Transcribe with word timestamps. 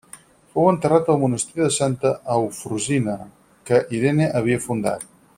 Fou 0.53 0.69
enterrat 0.69 1.11
al 1.13 1.19
monestir 1.23 1.59
de 1.65 1.67
Santa 1.75 2.13
Eufrosina, 2.37 3.15
que 3.71 3.83
Irene 3.99 4.31
havia 4.41 4.63
fundat. 4.69 5.07